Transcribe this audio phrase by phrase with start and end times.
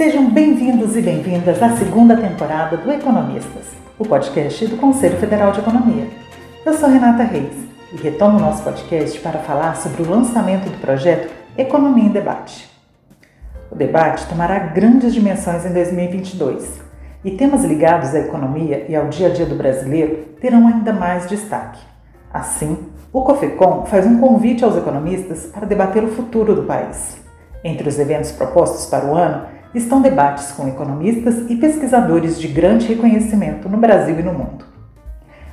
[0.00, 3.66] Sejam bem-vindos e bem-vindas à segunda temporada do Economistas,
[3.98, 6.08] o podcast do Conselho Federal de Economia.
[6.64, 7.52] Eu sou Renata Reis
[7.92, 12.66] e retomo o nosso podcast para falar sobre o lançamento do projeto Economia em Debate.
[13.70, 16.80] O debate tomará grandes dimensões em 2022
[17.22, 21.28] e temas ligados à economia e ao dia a dia do brasileiro terão ainda mais
[21.28, 21.78] destaque.
[22.32, 27.18] Assim, o COFECOM faz um convite aos economistas para debater o futuro do país.
[27.62, 32.86] Entre os eventos propostos para o ano estão debates com economistas e pesquisadores de grande
[32.86, 34.64] reconhecimento no Brasil e no mundo.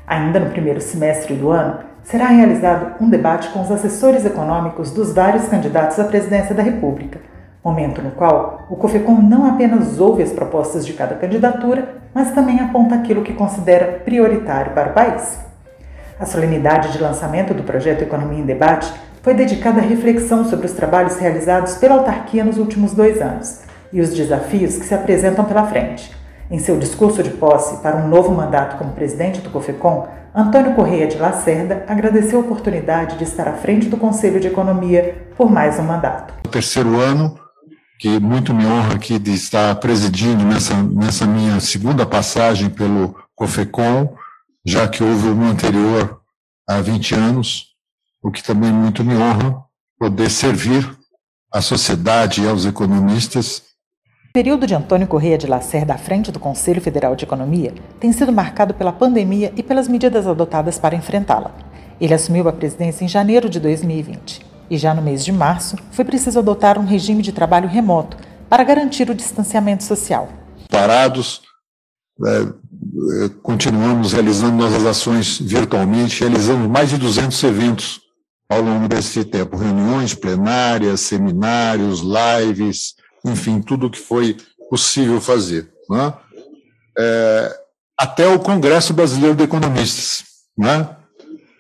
[0.08, 5.14] Ainda no primeiro semestre do ano, será realizado um debate com os assessores econômicos dos
[5.14, 7.20] vários candidatos à presidência da República,
[7.64, 12.60] momento no qual o COFECOM não apenas ouve as propostas de cada candidatura, mas também
[12.60, 15.38] aponta aquilo que considera prioritário para o país.
[16.20, 20.72] A solenidade de lançamento do projeto Economia em Debate foi dedicada à reflexão sobre os
[20.72, 25.68] trabalhos realizados pela autarquia nos últimos dois anos e os desafios que se apresentam pela
[25.68, 26.12] frente.
[26.50, 31.08] Em seu discurso de posse para um novo mandato como presidente do COFECOM, Antônio Correia
[31.08, 35.80] de Lacerda agradeceu a oportunidade de estar à frente do Conselho de Economia por mais
[35.80, 36.34] um mandato.
[36.46, 37.38] O terceiro ano,
[38.00, 44.14] que muito me honra aqui de estar presidindo nessa, nessa minha segunda passagem pelo COFECOM,
[44.66, 46.22] já que houve uma anterior
[46.68, 47.66] há 20 anos,
[48.22, 49.64] o que também muito me honra
[49.98, 50.88] poder servir
[51.52, 53.64] à sociedade e aos economistas
[54.38, 58.12] o período de Antônio Correia de Lacerda à frente do Conselho Federal de Economia tem
[58.12, 61.56] sido marcado pela pandemia e pelas medidas adotadas para enfrentá-la.
[62.00, 66.06] Ele assumiu a presidência em janeiro de 2020 e já no mês de março foi
[66.06, 68.16] preciso adotar um regime de trabalho remoto
[68.48, 70.30] para garantir o distanciamento social.
[70.70, 71.42] Parados,
[72.24, 78.02] é, continuamos realizando nossas ações virtualmente, realizamos mais de 200 eventos
[78.48, 82.97] ao longo desse tempo, reuniões plenárias, seminários, lives,
[83.30, 84.38] enfim, tudo o que foi
[84.70, 85.70] possível fazer.
[85.90, 86.14] Né?
[86.98, 87.60] É,
[88.00, 90.24] até o Congresso Brasileiro de Economistas,
[90.58, 90.90] né?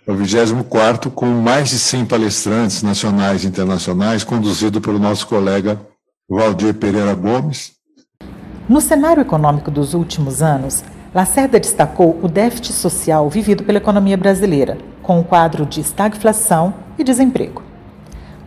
[0.08, 5.80] o 24 com mais de 100 palestrantes nacionais e internacionais, conduzido pelo nosso colega
[6.30, 7.74] Valdir Pereira Gomes.
[8.70, 10.84] No cenário econômico dos últimos anos,
[11.14, 17.04] Lacerda destacou o déficit social vivido pela economia brasileira, com o quadro de estagflação e
[17.04, 17.67] desemprego.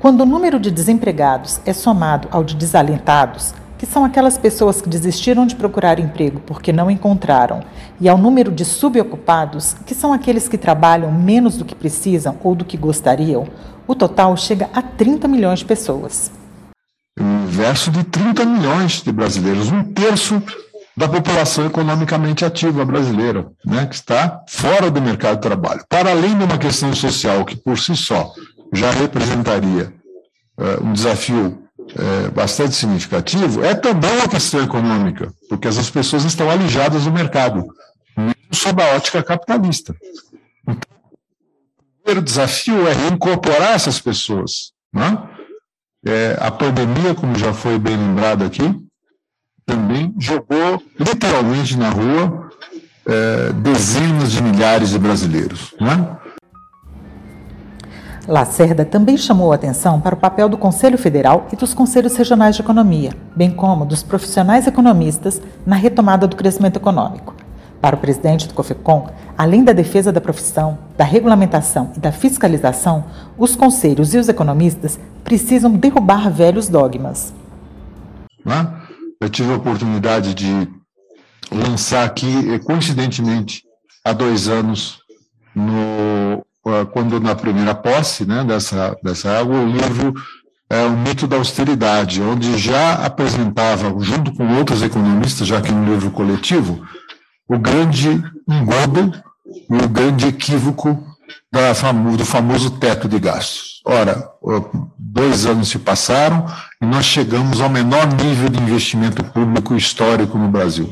[0.00, 4.88] Quando o número de desempregados é somado ao de desalentados, que são aquelas pessoas que
[4.88, 7.62] desistiram de procurar emprego porque não encontraram,
[8.00, 12.54] e ao número de subocupados, que são aqueles que trabalham menos do que precisam ou
[12.54, 13.46] do que gostariam,
[13.86, 16.32] o total chega a 30 milhões de pessoas.
[17.20, 20.42] Um verso de 30 milhões de brasileiros, um terço
[20.96, 25.84] da população economicamente ativa brasileira, né, que está fora do mercado de trabalho.
[25.88, 28.32] Para além de uma questão social que por si só
[28.72, 29.92] já representaria
[30.58, 36.50] uh, um desafio uh, bastante significativo, é também uma questão econômica, porque essas pessoas estão
[36.50, 37.66] alijadas do mercado,
[38.16, 39.94] mesmo sob a ótica capitalista.
[40.62, 40.90] Então,
[41.78, 44.72] o primeiro desafio é incorporar essas pessoas.
[44.92, 45.18] Né?
[46.04, 48.74] É, a pandemia, como já foi bem lembrado aqui,
[49.66, 52.50] também jogou literalmente na rua
[53.06, 55.74] é, dezenas de milhares de brasileiros.
[55.80, 56.19] Né?
[58.28, 62.62] Lacerda também chamou atenção para o papel do Conselho Federal e dos Conselhos Regionais de
[62.62, 67.34] Economia, bem como dos profissionais economistas na retomada do crescimento econômico.
[67.80, 73.06] Para o presidente do COFECOM, além da defesa da profissão, da regulamentação e da fiscalização,
[73.38, 77.32] os conselhos e os economistas precisam derrubar velhos dogmas.
[79.18, 80.68] Eu tive a oportunidade de
[81.50, 83.64] lançar aqui, coincidentemente,
[84.04, 84.98] há dois anos,
[85.54, 86.44] no
[86.92, 90.14] quando na primeira posse né, dessa, dessa água, o livro
[90.68, 95.84] é o mito da austeridade, onde já apresentava, junto com outros economistas, já que um
[95.84, 96.86] livro coletivo,
[97.48, 99.12] o grande engodo
[99.68, 101.04] e o grande equívoco
[101.52, 101.72] da,
[102.16, 103.82] do famoso teto de gastos.
[103.84, 104.30] Ora,
[104.96, 106.46] dois anos se passaram
[106.80, 110.88] e nós chegamos ao menor nível de investimento público histórico no Brasil.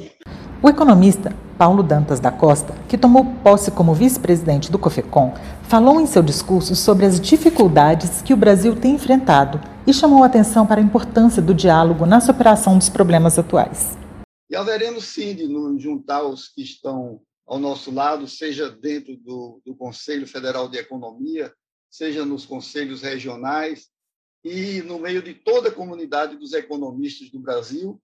[0.61, 5.35] O economista Paulo Dantas da Costa, que tomou posse como vice-presidente do COFECOM,
[5.65, 10.65] falou em seu discurso sobre as dificuldades que o Brasil tem enfrentado e chamou atenção
[10.65, 13.99] para a importância do diálogo na superação dos problemas atuais.
[14.49, 15.49] E haveremos sim de
[15.83, 21.53] juntar os que estão ao nosso lado, seja dentro do, do Conselho Federal de Economia,
[21.91, 23.89] seja nos conselhos regionais
[24.45, 28.01] e no meio de toda a comunidade dos economistas do Brasil,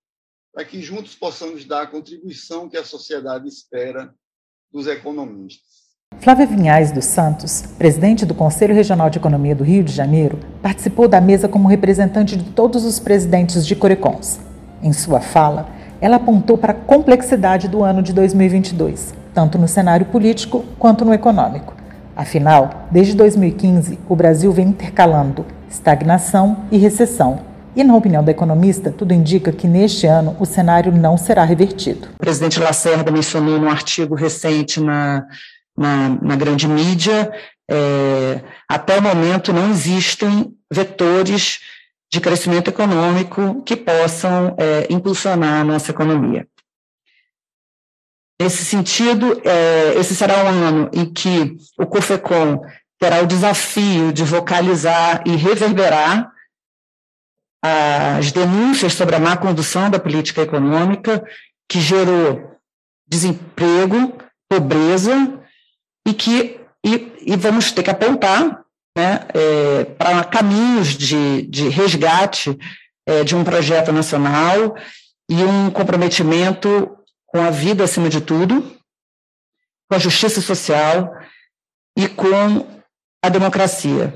[0.55, 4.15] para que juntos possamos dar a contribuição que a sociedade espera
[4.73, 5.85] dos economistas.
[6.21, 11.09] Flávia Vinhais dos Santos, presidente do Conselho Regional de Economia do Rio de Janeiro, participou
[11.09, 14.39] da mesa como representante de todos os presidentes de Corecons.
[14.81, 15.69] Em sua fala,
[16.01, 21.13] ela apontou para a complexidade do ano de 2022, tanto no cenário político quanto no
[21.13, 21.75] econômico.
[22.15, 27.54] Afinal, desde 2015, o Brasil vem intercalando estagnação e recessão.
[27.77, 32.09] E, na opinião da economista, tudo indica que neste ano o cenário não será revertido.
[32.15, 35.27] O presidente Lacerda mencionou num artigo recente na,
[35.77, 37.33] na, na grande mídia:
[37.69, 41.61] é, até o momento não existem vetores
[42.13, 46.47] de crescimento econômico que possam é, impulsionar a nossa economia.
[48.41, 52.61] Nesse sentido, é, esse será um ano em que o COFECOM
[53.01, 56.34] terá o desafio de vocalizar e reverberar
[57.67, 61.25] as denúncias sobre a má condução da política econômica,
[61.67, 62.59] que gerou
[63.09, 64.19] desemprego,
[64.51, 65.41] pobreza,
[66.07, 68.63] e que e, e vamos ter que apontar
[68.95, 72.59] né, é, para caminhos de, de resgate
[73.07, 74.77] é, de um projeto nacional
[75.27, 76.95] e um comprometimento
[77.27, 78.61] com a vida acima de tudo,
[79.89, 81.11] com a justiça social
[81.97, 82.67] e com
[83.25, 84.15] a democracia.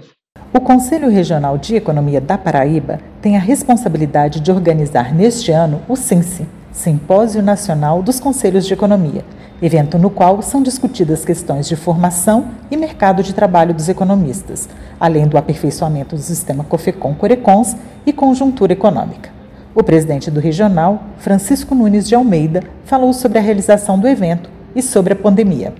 [0.50, 5.94] O Conselho Regional de Economia da Paraíba tem a responsabilidade de organizar neste ano o
[5.94, 9.22] SINCE, Simpósio Nacional dos Conselhos de Economia,
[9.60, 15.28] evento no qual são discutidas questões de formação e mercado de trabalho dos economistas, além
[15.28, 19.30] do aperfeiçoamento do sistema COFECOM-CORECONS e conjuntura econômica.
[19.74, 24.80] O presidente do regional, Francisco Nunes de Almeida, falou sobre a realização do evento e
[24.80, 25.74] sobre a pandemia.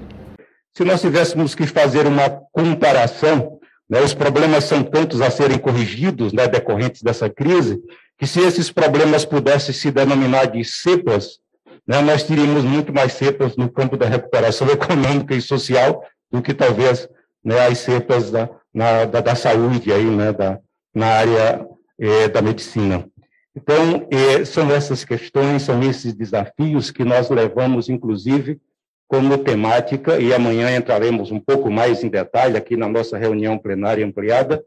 [0.76, 3.57] Se nós tivéssemos que fazer uma comparação,
[3.88, 7.80] né, os problemas são tantos a serem corrigidos, né, decorrentes dessa crise,
[8.18, 11.38] que se esses problemas pudessem se denominar de cepas,
[11.86, 16.52] né, nós teríamos muito mais cepas no campo da recuperação econômica e social do que
[16.52, 17.08] talvez
[17.42, 20.58] né, as cepas da, na, da, da, saúde aí, né, da,
[20.94, 21.66] na área
[21.98, 23.08] eh, da medicina.
[23.56, 28.60] Então, eh, são essas questões, são esses desafios que nós levamos, inclusive,
[29.08, 34.04] como temática, e amanhã entraremos um pouco mais em detalhe aqui na nossa reunião plenária
[34.04, 34.62] ampliada,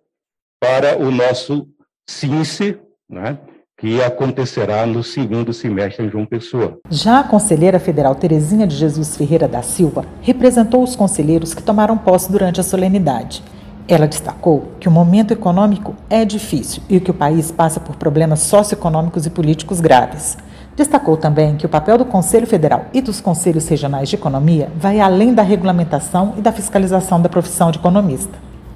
[0.59, 1.67] para o nosso
[2.09, 2.79] CINCE,
[3.09, 3.37] né,
[3.77, 6.79] que acontecerá no segundo semestre em João Pessoa.
[6.89, 11.97] Já a conselheira federal Terezinha de Jesus Ferreira da Silva representou os conselheiros que tomaram
[11.97, 13.43] posse durante a solenidade.
[13.87, 18.41] Ela destacou que o momento econômico é difícil e que o país passa por problemas
[18.41, 20.37] socioeconômicos e políticos graves.
[20.81, 24.99] Destacou também que o papel do Conselho Federal e dos Conselhos Regionais de Economia vai
[24.99, 28.33] além da regulamentação e da fiscalização da profissão de economista.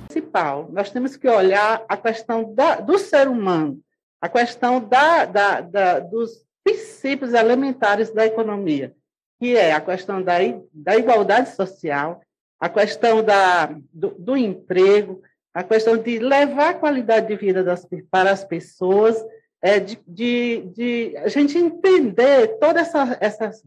[0.08, 3.80] Principal, nós temos que olhar a questão da, do ser humano,
[4.22, 8.94] a questão da, da, da, dos princípios elementares da economia,
[9.40, 10.36] que é a questão da,
[10.72, 12.22] da igualdade social,
[12.60, 17.84] a questão da, do, do emprego, a questão de levar a qualidade de vida das,
[18.12, 19.18] para as pessoas,
[19.66, 23.64] é, de, de, de, a gente entender toda essa, essas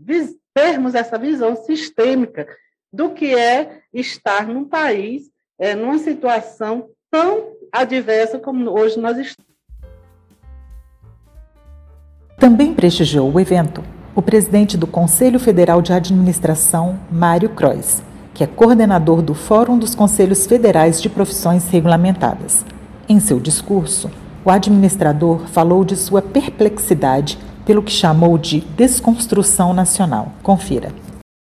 [0.55, 2.47] termos essa visão sistêmica
[2.93, 5.29] do que é estar num país
[5.59, 9.51] é, numa situação tão adversa como hoje nós estamos.
[12.39, 13.83] Também prestigiou o evento
[14.15, 18.03] o presidente do Conselho Federal de Administração, Mário Crois,
[18.35, 22.65] que é coordenador do Fórum dos Conselhos Federais de Profissões Regulamentadas.
[23.09, 24.11] Em seu discurso,
[24.49, 30.33] o administrador falou de sua perplexidade pelo que chamou de desconstrução nacional.
[30.43, 30.91] Confira.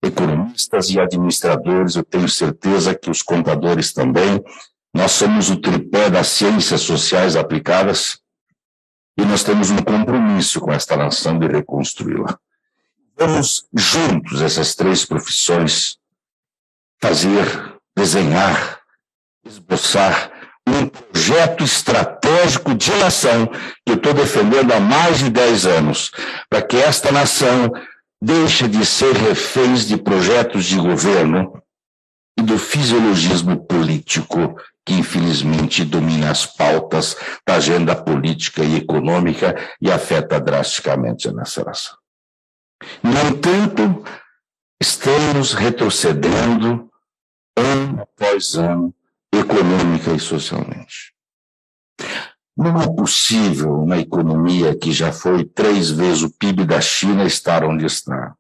[0.05, 4.41] Economistas e administradores, eu tenho certeza que os contadores também,
[4.95, 8.21] nós somos o tripé das ciências sociais aplicadas
[9.19, 12.39] e nós temos um compromisso com esta nação de reconstruí-la.
[13.19, 15.97] Vamos juntos, essas três profissões,
[17.01, 18.81] fazer, desenhar,
[19.45, 20.32] esboçar
[20.67, 23.47] um projeto estratégico de nação
[23.85, 26.11] que eu estou defendendo há mais de 10 anos,
[26.49, 27.73] para que esta nação
[28.21, 31.61] deixe de ser reféns de projetos de governo
[32.39, 37.17] e do fisiologismo político que infelizmente domina as pautas
[37.47, 41.97] da agenda política e econômica e afeta drasticamente a nossa nação.
[43.03, 44.05] No entanto,
[44.81, 46.91] estamos retrocedendo
[47.57, 48.93] ano após ano,
[49.33, 51.13] econômica e socialmente.
[52.57, 57.65] Não é possível uma economia que já foi três vezes o PIB da China estar
[57.65, 58.35] onde está.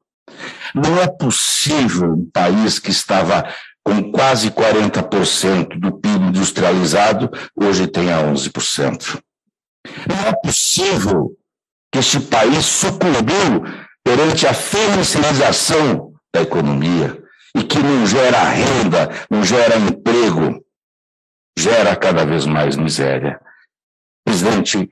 [0.74, 3.48] Não é possível um país que estava
[3.82, 9.18] com quase 40% do PIB industrializado, hoje tenha 11%.
[10.08, 11.36] Não é possível
[11.90, 13.64] que este país sucumbiu
[14.04, 17.18] perante a financiarização da economia
[17.54, 20.64] e que não gera renda, não gera emprego,
[21.58, 23.40] gera cada vez mais miséria.
[24.24, 24.88] Presidente,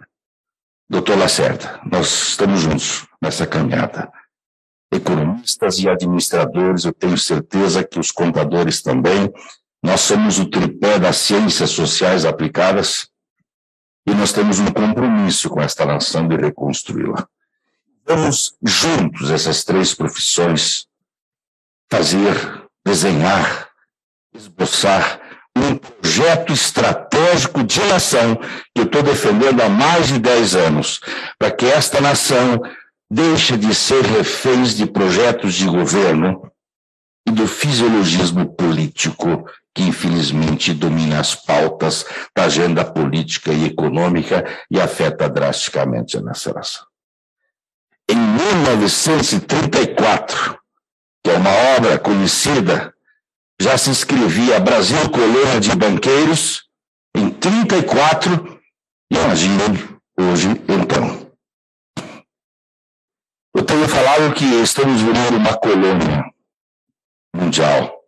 [0.91, 4.13] Doutor Lacerda, nós estamos juntos nessa caminhada.
[4.93, 9.33] Economistas e administradores, eu tenho certeza que os contadores também,
[9.81, 13.09] nós somos o tripé das ciências sociais aplicadas
[14.05, 17.29] e nós temos um compromisso com esta nação de reconstruí-la.
[18.05, 20.89] Vamos juntos, essas três profissões,
[21.89, 22.35] fazer,
[22.85, 23.71] desenhar,
[24.35, 25.20] esboçar
[25.61, 28.37] um projeto estratégico de nação
[28.75, 31.01] que eu estou defendendo há mais de 10 anos,
[31.39, 32.61] para que esta nação
[33.11, 36.51] deixe de ser reféns de projetos de governo
[37.27, 44.81] e do fisiologismo político que infelizmente domina as pautas da agenda política e econômica e
[44.81, 46.87] afeta drasticamente a nossa nação.
[48.09, 50.57] Em 1934,
[51.23, 52.95] que é uma obra conhecida,
[53.61, 56.65] já se escrevia Brasil Colônia de Banqueiros
[57.15, 58.59] em 34,
[59.13, 61.31] imaginem hoje então.
[63.55, 66.25] Eu tenho falado que estamos virando uma colônia
[67.37, 68.01] mundial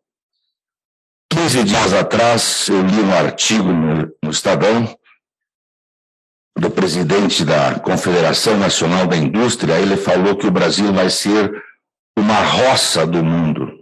[1.31, 4.97] 15 dias atrás, eu li um artigo no, no Estadão
[6.59, 9.79] do presidente da Confederação Nacional da Indústria.
[9.79, 11.51] Ele falou que o Brasil vai ser
[12.17, 13.82] uma roça do mundo.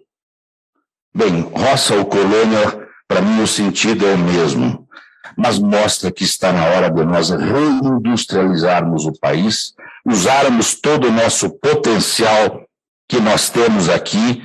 [1.14, 4.88] Bem, roça ou colônia, para mim o sentido é o mesmo,
[5.36, 9.74] mas mostra que está na hora de nós reindustrializarmos o país,
[10.04, 12.64] usarmos todo o nosso potencial
[13.08, 14.42] que nós temos aqui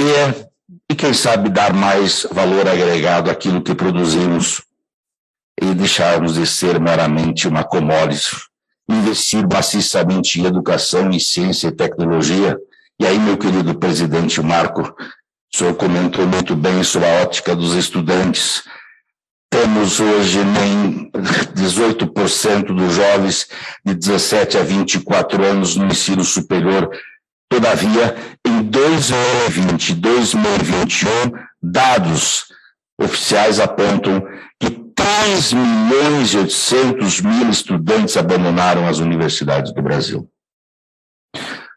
[0.00, 0.46] e
[0.90, 4.62] e, quem sabe, dar mais valor agregado àquilo que produzimos
[5.60, 8.36] e deixarmos de ser meramente uma commodity,
[8.88, 12.56] investir maciçamente em educação, em ciência e tecnologia.
[13.00, 14.94] E aí, meu querido presidente Marco,
[15.56, 18.62] o senhor comentou muito bem sobre a ótica dos estudantes.
[19.50, 21.10] Temos hoje nem
[21.54, 23.48] 18% dos jovens
[23.82, 26.90] de 17 a 24 anos no ensino superior
[27.48, 31.08] Todavia, em 2020 e 2021,
[31.62, 32.46] dados
[33.00, 34.20] oficiais apontam
[34.60, 40.28] que 3 milhões e 800 mil estudantes abandonaram as universidades do Brasil.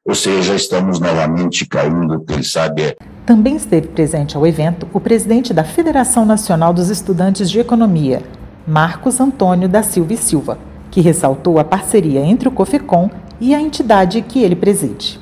[0.03, 3.18] Ou seja, estamos novamente caindo, quem sabe é.
[3.29, 8.23] Também esteve presente ao evento o presidente da Federação Nacional dos Estudantes de Economia,
[8.65, 10.57] Marcos Antônio da Silva e Silva,
[10.89, 13.07] que ressaltou a parceria entre o COFECOM
[13.39, 15.19] e a entidade que ele preside.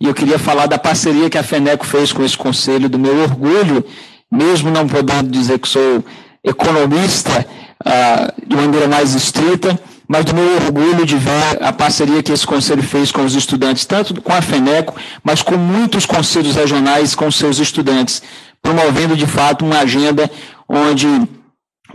[0.00, 3.16] E eu queria falar da parceria que a FENECO fez com esse conselho, do meu
[3.22, 3.84] orgulho,
[4.28, 6.02] mesmo não podendo dizer que sou
[6.42, 7.46] economista
[7.86, 9.78] uh, de maneira mais estrita,
[10.10, 13.84] mas do meu orgulho de ver a parceria que esse conselho fez com os estudantes,
[13.84, 18.20] tanto com a FENECO, mas com muitos conselhos regionais com seus estudantes,
[18.60, 20.28] promovendo de fato uma agenda
[20.68, 21.06] onde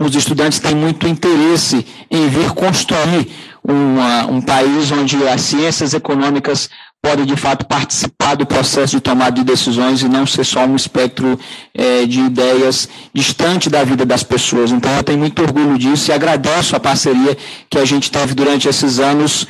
[0.00, 3.30] os estudantes têm muito interesse em vir construir
[3.62, 6.70] uma, um país onde as ciências econômicas
[7.06, 10.74] podem, de fato, participar do processo de tomada de decisões e não ser só um
[10.74, 11.38] espectro
[11.72, 14.72] é, de ideias distante da vida das pessoas.
[14.72, 17.36] Então, eu tenho muito orgulho disso e agradeço a parceria
[17.70, 19.46] que a gente teve durante esses anos.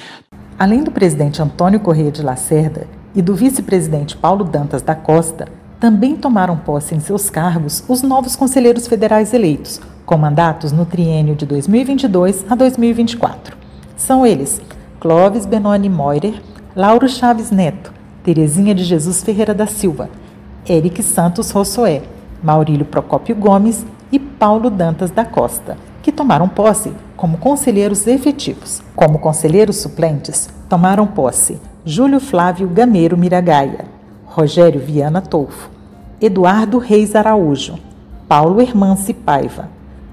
[0.59, 5.49] Além do presidente Antônio Corrêa de Lacerda e do vice-presidente Paulo Dantas da Costa,
[5.81, 11.35] também tomaram posse em seus cargos os novos conselheiros federais eleitos, com mandatos no triênio
[11.35, 13.57] de 2022 a 2024.
[13.97, 14.61] São eles
[15.01, 16.35] Clóvis Benoni Moirer,
[16.77, 17.91] Lauro Chaves Neto,
[18.23, 20.11] Terezinha de Jesus Ferreira da Silva,
[20.69, 22.03] Eric Santos Rossoé,
[22.43, 28.83] Maurílio Procópio Gomes e Paulo Dantas da Costa, que tomaram posse como conselheiros efetivos.
[28.95, 33.87] Como conselheiros suplentes, tomaram posse Júlio Flávio Gameiro Miragaia,
[34.27, 35.71] Rogério Viana Tolfo,
[36.21, 37.79] Eduardo Reis Araújo,
[38.29, 39.71] Paulo Hermance Paiva,